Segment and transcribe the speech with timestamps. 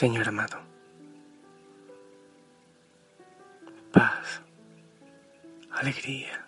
[0.00, 0.58] Señor amado,
[3.92, 4.40] paz,
[5.72, 6.46] alegría,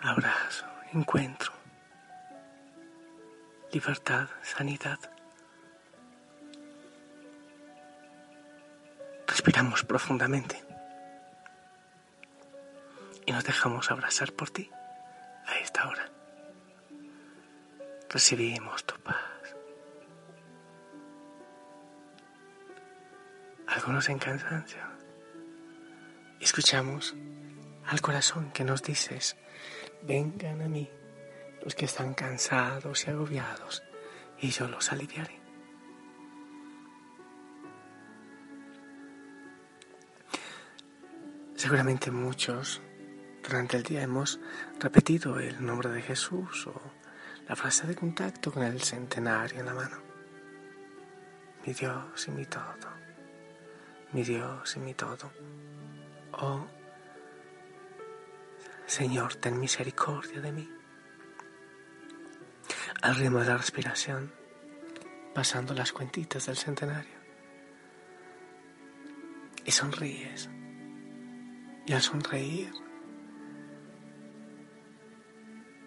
[0.00, 1.52] abrazo, encuentro,
[3.72, 5.00] libertad, sanidad.
[9.26, 10.62] Respiramos profundamente
[13.26, 14.70] y nos dejamos abrazar por ti
[15.46, 16.08] a esta hora.
[18.08, 19.25] Recibimos tu paz.
[23.86, 24.80] Algunos en cansancio.
[26.40, 27.14] Escuchamos
[27.86, 29.36] al corazón que nos dices,
[30.02, 30.90] vengan a mí
[31.62, 33.84] los que están cansados y agobiados,
[34.40, 35.40] y yo los aliviaré.
[41.54, 42.82] Seguramente muchos
[43.44, 44.40] durante el día hemos
[44.80, 46.74] repetido el nombre de Jesús o
[47.48, 49.98] la frase de contacto con el centenario en la mano.
[51.64, 52.96] Mi Dios y mi todo
[54.12, 55.32] mi Dios y mi todo.
[56.32, 56.66] Oh,
[58.86, 60.70] Señor, ten misericordia de mí.
[63.02, 64.32] Al ritmo de la respiración,
[65.34, 67.16] pasando las cuentitas del centenario.
[69.64, 70.48] Y sonríes.
[71.86, 72.72] Y al sonreír,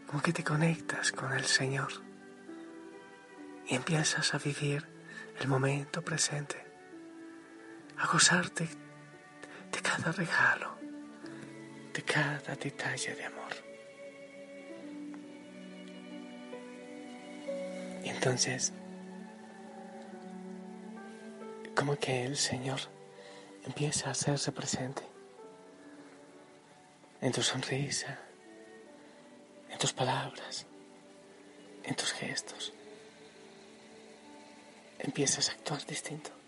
[0.08, 1.92] como que te conectas con el Señor
[3.68, 4.88] y empiezas a vivir
[5.40, 6.69] el momento presente
[8.00, 8.68] a gozarte
[9.72, 10.78] de cada regalo,
[11.94, 13.54] de cada detalle de amor.
[18.04, 18.72] Y entonces,
[21.76, 22.80] como que el Señor
[23.66, 25.04] empieza a hacerse presente
[27.22, 28.18] en tu sonrisa,
[29.70, 30.66] en tus palabras,
[31.84, 32.74] en tus gestos.
[35.00, 36.39] Empiezas a actuar distinto.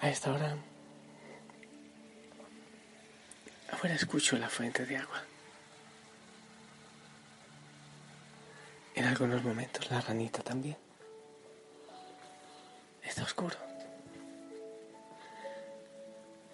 [0.00, 0.56] A esta hora,
[3.72, 5.22] afuera escucho la fuente de agua.
[8.94, 10.76] En algunos momentos la ranita también.
[13.02, 13.56] Está oscuro.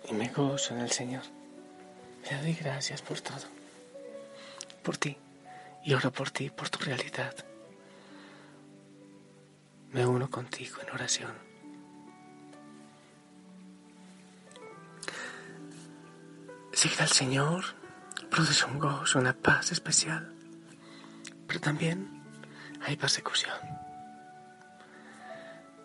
[0.09, 1.22] Y me gozo en el Señor.
[2.31, 3.47] Le doy gracias por todo.
[4.82, 5.16] Por ti.
[5.84, 7.34] Y oro por ti, por tu realidad.
[9.91, 11.53] Me uno contigo en oración.
[16.84, 17.64] Seguir al Señor
[18.30, 20.34] produce un gozo, una paz especial.
[21.46, 22.22] Pero también
[22.84, 23.56] hay persecución.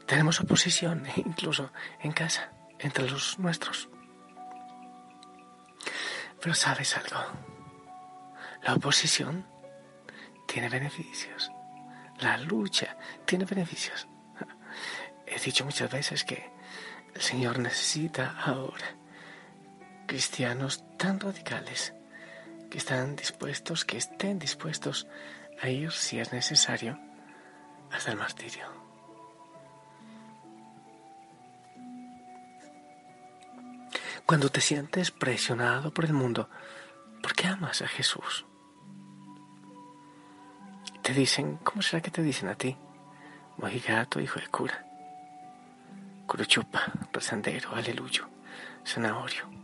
[0.05, 1.71] Tenemos oposición, incluso
[2.01, 3.87] en casa, entre los nuestros.
[6.41, 7.23] Pero sabes algo,
[8.63, 9.47] la oposición
[10.49, 11.49] tiene beneficios,
[12.19, 14.05] la lucha tiene beneficios.
[15.25, 16.51] He dicho muchas veces que
[17.16, 18.99] el Señor necesita ahora
[20.09, 21.93] cristianos tan radicales
[22.69, 25.07] que están dispuestos, que estén dispuestos
[25.61, 26.99] a ir, si es necesario,
[27.89, 28.67] hasta el martirio.
[34.25, 36.49] Cuando te sientes presionado por el mundo,
[37.23, 38.45] ¿por qué amas a Jesús?
[41.02, 42.78] Te dicen, ¿cómo será que te dicen a ti?
[43.57, 44.85] Mojigato, hijo de cura.
[46.28, 48.29] Curuchupa, rezandero, aleluyo,
[48.85, 49.59] zanahorio.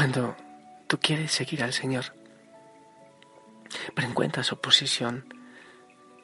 [0.00, 0.34] Cuando
[0.86, 2.16] tú quieres seguir al Señor,
[3.94, 5.26] pero encuentras oposición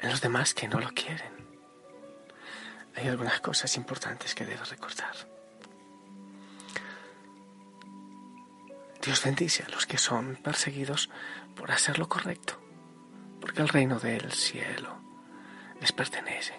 [0.01, 1.31] en los demás que no lo quieren,
[2.95, 5.15] hay algunas cosas importantes que debes recordar.
[9.03, 11.11] Dios bendice a los que son perseguidos
[11.55, 12.59] por hacer lo correcto,
[13.43, 15.03] porque el reino del cielo
[15.83, 16.55] les pertenece.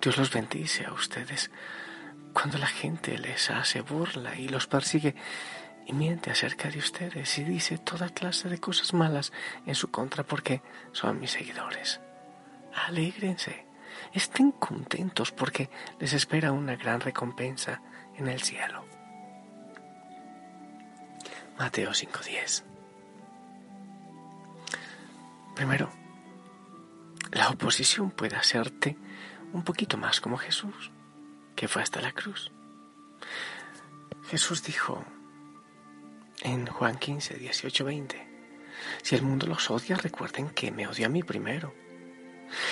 [0.00, 1.50] Dios los bendice a ustedes
[2.32, 5.16] cuando la gente les hace burla y los persigue
[5.86, 9.32] y miente acerca de ustedes y dice toda clase de cosas malas
[9.66, 10.60] en su contra porque
[10.92, 12.00] son mis seguidores.
[12.86, 13.66] Alégrense,
[14.12, 17.80] estén contentos porque les espera una gran recompensa
[18.16, 18.84] en el cielo.
[21.58, 22.64] Mateo 5:10
[25.54, 25.90] Primero,
[27.30, 28.96] la oposición puede hacerte
[29.52, 30.90] un poquito más como Jesús,
[31.54, 32.52] que fue hasta la cruz.
[34.28, 35.02] Jesús dijo
[36.42, 38.26] en Juan 15, 18, 20,
[39.02, 41.74] si el mundo los odia, recuerden que me odió a mí primero.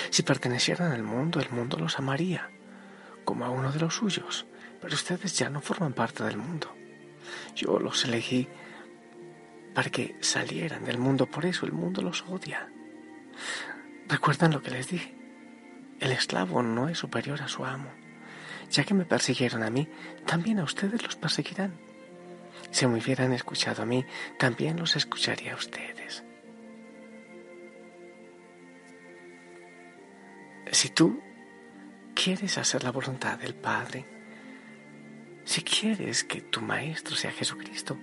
[0.09, 2.49] Si pertenecieran al mundo, el mundo los amaría,
[3.23, 4.45] como a uno de los suyos,
[4.81, 6.73] pero ustedes ya no forman parte del mundo.
[7.55, 8.47] Yo los elegí
[9.73, 12.69] para que salieran del mundo, por eso el mundo los odia.
[14.07, 15.13] ¿Recuerdan lo que les dije?
[15.99, 17.89] El esclavo no es superior a su amo.
[18.69, 19.87] Ya que me persiguieron a mí,
[20.25, 21.73] también a ustedes los perseguirán.
[22.75, 24.05] Si me hubieran escuchado a mí,
[24.37, 26.25] también los escucharía a ustedes.
[30.73, 31.21] Si tú
[32.13, 34.05] quieres hacer la voluntad del Padre,
[35.45, 37.97] si quieres que tu Maestro sea Jesucristo,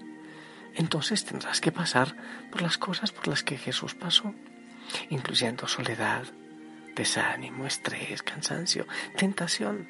[0.72, 2.16] entonces tendrás que pasar
[2.50, 4.34] por las cosas por las que Jesús pasó,
[5.10, 6.24] incluyendo soledad,
[6.96, 8.86] desánimo, estrés, cansancio,
[9.18, 9.86] tentación.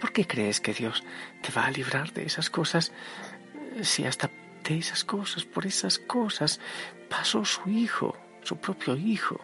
[0.00, 1.04] ¿Por qué crees que Dios
[1.42, 2.92] te va a librar de esas cosas
[3.82, 4.30] si hasta
[4.64, 6.58] de esas cosas, por esas cosas,
[7.08, 9.38] pasó su Hijo, su propio Hijo?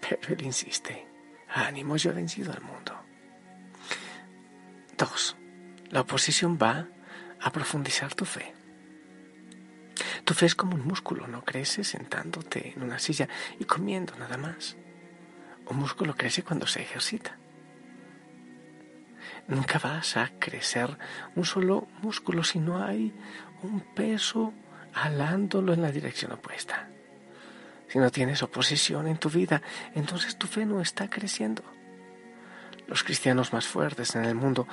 [0.00, 1.06] Pero Él insiste,
[1.48, 2.94] ánimo, yo he vencido al mundo.
[4.96, 5.36] Dos,
[5.90, 6.86] la oposición va
[7.40, 8.54] a profundizar tu fe.
[10.24, 13.28] Tu fe es como un músculo, no crece sentándote en una silla
[13.58, 14.76] y comiendo nada más.
[15.68, 17.36] Un músculo crece cuando se ejercita.
[19.48, 20.96] Nunca vas a crecer
[21.34, 23.12] un solo músculo si no hay
[23.62, 24.52] un peso
[24.94, 26.88] alándolo en la dirección opuesta.
[27.88, 29.62] Si no tienes oposición en tu vida,
[29.94, 31.62] entonces tu fe no está creciendo.
[32.86, 34.66] Los cristianos más fuertes en el mundo,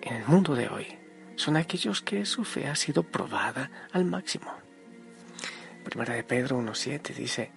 [0.00, 0.98] en el mundo de hoy,
[1.36, 4.52] son aquellos que su fe ha sido probada al máximo.
[5.84, 7.50] Primera de Pedro 1.7 dice,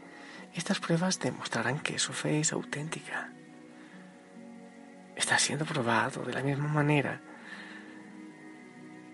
[0.55, 3.29] estas pruebas demostrarán que su fe es auténtica.
[5.15, 7.21] Está siendo probado de la misma manera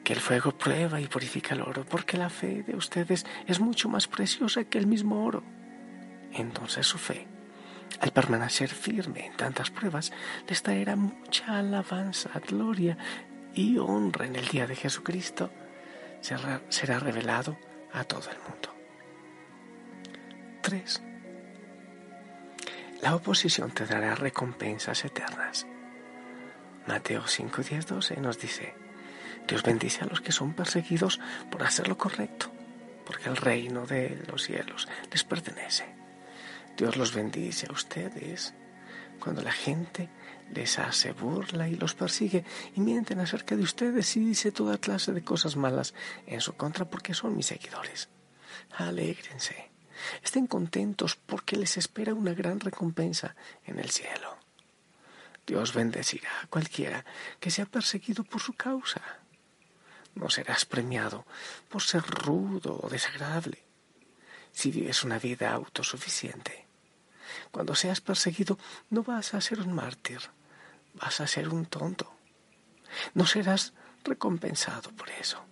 [0.04, 3.90] que el fuego prueba y purifica el oro, porque la fe de ustedes es mucho
[3.90, 5.44] más preciosa que el mismo oro.
[6.32, 7.28] Entonces su fe,
[8.00, 10.12] al permanecer firme en tantas pruebas,
[10.48, 12.98] les traerá mucha alabanza, gloria
[13.54, 15.52] y honra en el día de Jesucristo
[16.22, 17.58] será, revelado
[17.94, 18.76] a todo el mundo.
[20.62, 21.09] 3.
[23.02, 25.66] La oposición te dará recompensas eternas.
[26.86, 28.76] Mateo 5, 10, 12 nos dice,
[29.48, 31.20] Dios bendice a los que son perseguidos
[31.50, 32.52] por hacer lo correcto,
[33.06, 35.86] porque el reino de los cielos les pertenece.
[36.78, 38.54] Dios los bendice a ustedes
[39.20, 40.10] cuando la gente
[40.54, 42.44] les hace burla y los persigue
[42.76, 45.94] y mienten acerca de ustedes y dice toda clase de cosas malas
[46.26, 48.10] en su contra porque son mis seguidores.
[48.78, 49.70] Alégrense,
[50.24, 53.36] estén contentos porque les espera una gran recompensa
[53.66, 54.38] en el cielo.
[55.46, 57.06] Dios bendecirá a cualquiera
[57.40, 59.02] que sea perseguido por su causa.
[60.16, 61.26] No serás premiado
[61.70, 63.64] por ser rudo o desagradable
[64.52, 66.66] si vives una vida autosuficiente.
[67.52, 68.58] Cuando seas perseguido
[68.90, 70.22] no vas a ser un mártir,
[70.96, 72.14] vas a ser un tonto.
[73.14, 75.44] No serás recompensado por eso.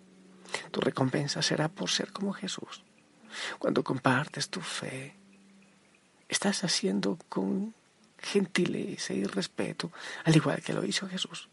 [0.71, 2.83] Tu recompensa será por ser como Jesús.
[3.59, 5.15] Cuando compartes tu fe,
[6.27, 7.73] estás haciendo con
[8.19, 9.91] gentileza y respeto,
[10.23, 11.49] al igual que lo hizo Jesús.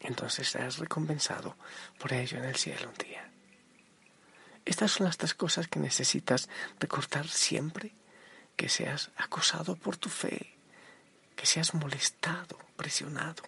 [0.00, 1.56] Entonces serás recompensado
[1.98, 3.30] por ello en el cielo un día.
[4.64, 6.48] Estas son las tres cosas que necesitas
[6.78, 7.92] recordar siempre
[8.56, 10.54] que seas acosado por tu fe,
[11.36, 13.42] que seas molestado, presionado.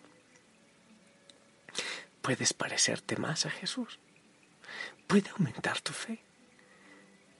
[2.23, 3.99] Puedes parecerte más a Jesús.
[5.07, 6.23] Puede aumentar tu fe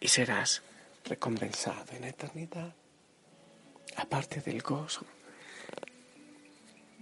[0.05, 0.63] y serás
[1.07, 2.75] recompensado en la eternidad,
[3.97, 5.07] aparte del gozo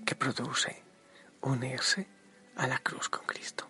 [0.06, 0.80] que produce
[1.40, 2.06] unirse
[2.54, 3.66] a la cruz con Cristo.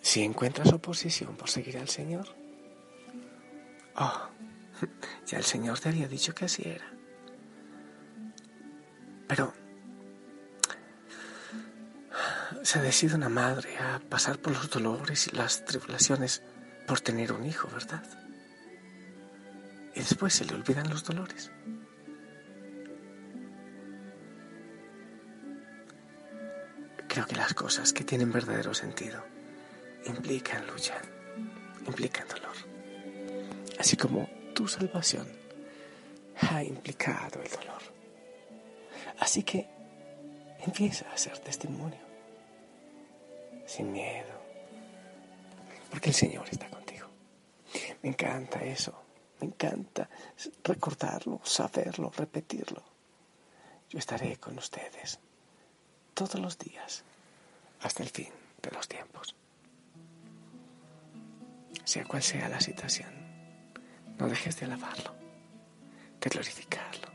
[0.00, 2.26] Si encuentras oposición por seguir al Señor,
[3.94, 4.28] oh,
[5.24, 6.90] ya el Señor te había dicho que así era.
[9.28, 9.54] Pero
[12.64, 16.42] se decide una madre a pasar por los dolores y las tribulaciones
[16.86, 18.02] por tener un hijo, ¿verdad?
[19.94, 21.50] Y después se le olvidan los dolores.
[27.06, 29.22] Creo que las cosas que tienen verdadero sentido
[30.06, 30.96] implican lucha,
[31.86, 32.56] implican dolor.
[33.78, 35.28] Así como tu salvación
[36.40, 37.82] ha implicado el dolor.
[39.18, 39.68] Así que
[40.60, 42.03] empieza a hacer testimonio,
[43.66, 44.34] sin miedo,
[45.90, 47.08] porque el Señor está contigo.
[48.02, 48.94] Me encanta eso,
[49.40, 50.08] me encanta
[50.62, 52.82] recordarlo, saberlo, repetirlo.
[53.90, 55.18] Yo estaré con ustedes
[56.14, 57.04] todos los días
[57.80, 59.34] hasta el fin de los tiempos.
[61.84, 63.12] Sea cual sea la situación,
[64.18, 65.14] no dejes de alabarlo,
[66.20, 67.08] de glorificarlo,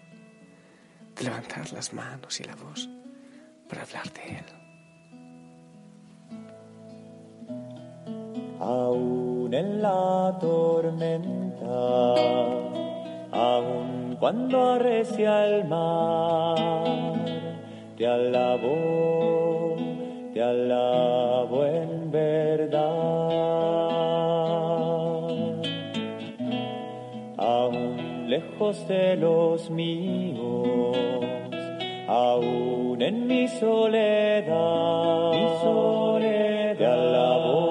[1.16, 2.88] de levantar las manos y la voz
[3.68, 4.69] para hablar de Él.
[8.70, 11.80] Aún en la tormenta,
[13.32, 16.56] aún cuando arrecia el mar,
[17.98, 19.76] te alabo,
[20.34, 22.80] te alabo en verdad.
[27.38, 30.96] Aún lejos de los míos,
[32.08, 37.69] aún en mi soledad, mi soledad, te alabo,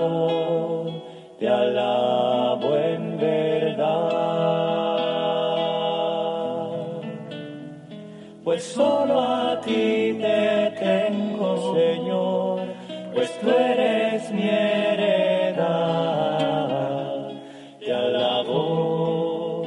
[8.61, 12.61] Solo a ti te tengo, Señor,
[13.15, 15.69] pues tú eres mi heredad.
[17.79, 19.63] Te alabo,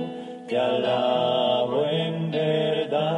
[0.48, 3.12] te alabo en verdad.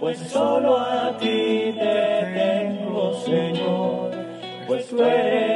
[0.00, 4.10] Pues solo a ti te tengo, Señor,
[4.66, 5.55] pues tú eres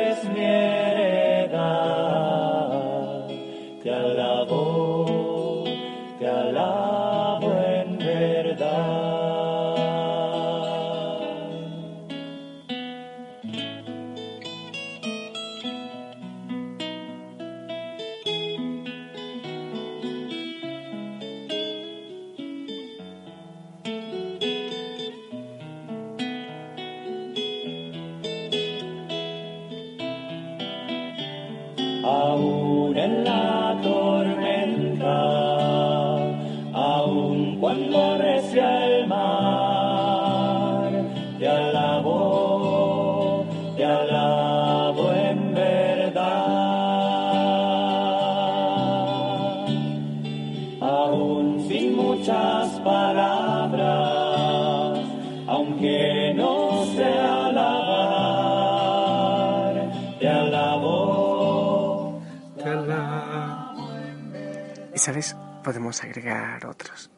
[65.00, 67.10] sabes, podemos agregar otros.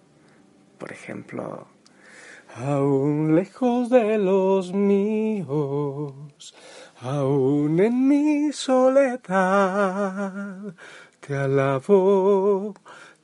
[0.79, 1.67] Por ejemplo,
[2.55, 6.55] aún lejos de los míos,
[7.01, 9.17] aún en mi soledad,
[11.19, 12.73] te alabo,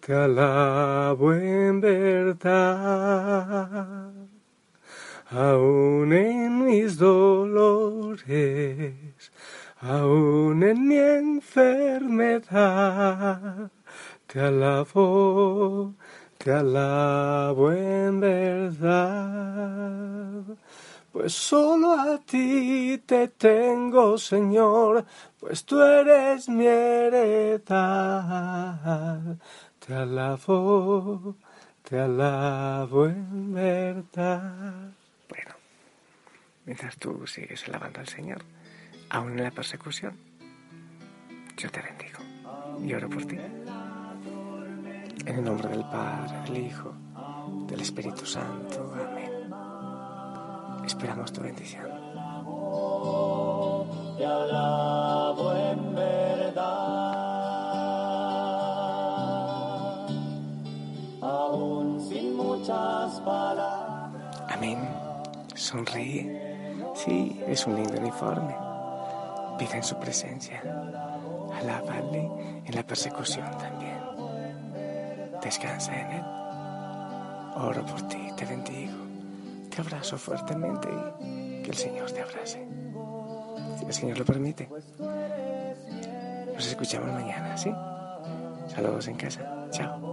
[0.01, 2.51] te alabo en verdad.
[5.31, 8.33] Aún en mis dolores,
[9.81, 12.41] aún en mi enfermedad,
[14.29, 15.95] te alabo,
[16.37, 19.09] te alabo en verdad.
[21.11, 25.07] Pues solo a ti te tengo, Señor,
[25.41, 27.69] pues tú eres mi heredad.
[29.85, 31.37] Te alabo,
[31.89, 34.91] te alabo en verdad.
[35.31, 35.55] Bueno,
[36.67, 38.45] mientras tú sigues alabando al Señor,
[39.09, 40.15] aún en la persecución,
[41.57, 42.19] yo te bendigo
[42.85, 43.39] y oro por ti.
[45.29, 46.91] En el nombre del Padre, del Hijo,
[47.67, 48.95] del Espíritu Santo.
[48.95, 49.53] Amén.
[50.87, 51.85] Esperamos tu bendición.
[54.17, 56.65] te alabo en verdad,
[61.21, 64.33] aún sin muchas palabras.
[64.49, 64.79] Amén.
[65.55, 66.57] Sonríe.
[66.95, 68.57] Sí, es un lindo uniforme.
[69.59, 70.63] Vive en su presencia.
[71.55, 73.88] Alábale en la persecución también.
[75.43, 76.25] Descansa en él.
[77.57, 78.97] Oro por ti, te bendigo.
[79.71, 80.89] Te abrazo fuertemente
[81.21, 82.67] y que el Señor te abrace.
[83.79, 84.69] Si el Señor lo permite.
[86.55, 87.73] Nos escuchamos mañana, ¿sí?
[88.67, 89.41] Saludos en casa.
[89.71, 90.09] Chao.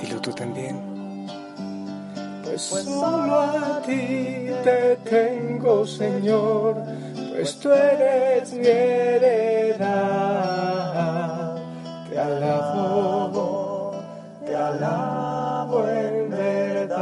[0.00, 1.26] Dilo tú también.
[2.44, 6.82] pues solo a ti te tengo, Señor,
[7.40, 9.86] pues tú eres mi heredad.
[12.08, 13.94] Te alabo,
[14.44, 17.00] te alabo en verdad.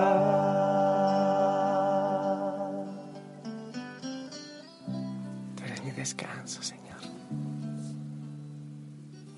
[5.56, 7.00] Tú eres mi descanso, Señor.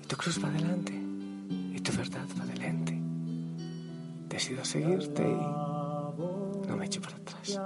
[0.03, 3.01] Y tu cruz va adelante, y tu verdad va adelante.
[4.29, 7.59] Decido seguirte y no me echo para atrás.